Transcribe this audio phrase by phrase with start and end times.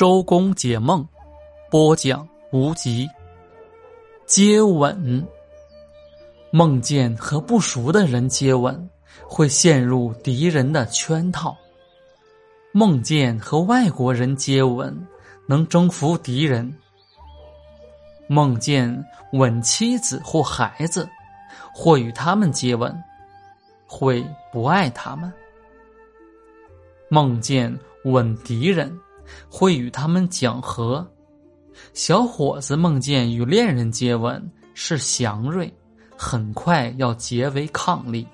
[0.00, 1.06] 周公解梦，
[1.70, 3.06] 播讲无极。
[4.24, 5.28] 接吻，
[6.50, 8.88] 梦见和不熟的人接吻，
[9.28, 11.54] 会陷入敌人的圈套；
[12.72, 15.06] 梦见和外国人接吻，
[15.46, 16.72] 能征服敌人；
[18.26, 19.04] 梦见
[19.34, 21.06] 吻妻子或孩子，
[21.74, 22.90] 或与他们接吻，
[23.86, 25.30] 会不爱他们；
[27.10, 28.90] 梦见吻敌人。
[29.48, 31.06] 会与他们讲和。
[31.94, 34.42] 小伙子梦见与恋人接吻
[34.74, 35.72] 是祥瑞，
[36.16, 38.26] 很快要结为伉俪。